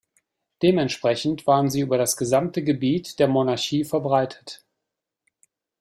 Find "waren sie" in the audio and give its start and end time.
1.45-1.81